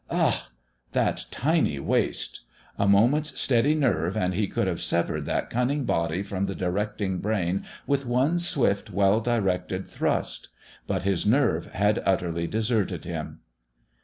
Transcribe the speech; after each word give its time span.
Ugh! 0.09 0.49
That 0.93 1.27
tiny 1.29 1.77
waist! 1.77 2.41
A 2.79 2.87
moment's 2.87 3.39
steady 3.39 3.75
nerve 3.75 4.17
and 4.17 4.33
he 4.33 4.47
could 4.47 4.65
have 4.65 4.81
severed 4.81 5.25
that 5.25 5.51
cunning 5.51 5.83
body 5.85 6.23
from 6.23 6.45
the 6.45 6.55
directing 6.55 7.19
brain 7.19 7.67
with 7.85 8.07
one 8.07 8.39
swift, 8.39 8.89
well 8.89 9.19
directed 9.21 9.85
thrust. 9.85 10.49
But 10.87 11.03
his 11.03 11.27
nerve 11.27 11.73
had 11.73 12.01
utterly 12.03 12.47
deserted 12.47 13.05
him. 13.05 13.41